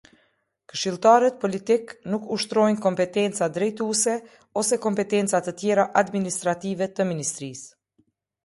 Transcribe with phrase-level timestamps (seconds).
[0.71, 4.15] Këshilltarët politikë nuk ushtrojnë kompetenca drejtuese
[4.63, 7.71] ose kompetenca të tjera administrative të ministrisë.